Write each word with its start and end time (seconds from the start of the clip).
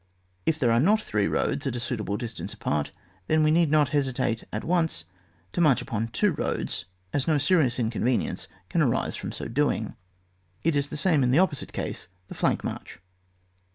If 0.47 0.57
there 0.57 0.71
are 0.71 0.79
not 0.79 0.99
three 0.99 1.27
roads 1.27 1.67
at 1.67 1.75
a 1.75 1.79
suitable 1.79 2.17
distance 2.17 2.55
apart, 2.55 2.91
then 3.27 3.43
we 3.43 3.51
need 3.51 3.69
not 3.69 3.89
hesitate 3.89 4.43
at 4.51 4.63
once 4.63 5.05
to 5.53 5.61
march 5.61 5.79
upon 5.79 6.07
two 6.07 6.31
roads, 6.31 6.85
as 7.13 7.27
no 7.27 7.37
serious 7.37 7.77
inconvenience 7.77 8.47
can 8.67 8.81
arise 8.81 9.15
from 9.15 9.31
so 9.31 9.45
doing. 9.47 9.93
It 10.63 10.75
is 10.75 10.89
the 10.89 10.97
same 10.97 11.21
in 11.21 11.29
the 11.29 11.37
opposite 11.37 11.71
case, 11.71 12.07
the 12.29 12.33
flank 12.33 12.63
march. 12.63 12.97